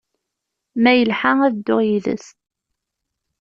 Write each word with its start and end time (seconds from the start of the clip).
Ma 0.81 0.91
yelḥa, 0.93 1.31
ad 1.45 1.53
dduɣ 1.55 1.79
yid-s. 1.87 2.27